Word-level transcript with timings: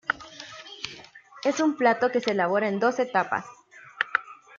Es 1.43 1.59
un 1.59 1.77
plato 1.77 2.09
que 2.09 2.21
se 2.21 2.31
elabora 2.31 2.67
en 2.67 2.79
dos 2.79 2.97
etapas. 2.97 3.45